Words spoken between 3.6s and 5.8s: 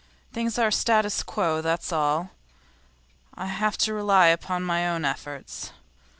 to rely upon my own efforts.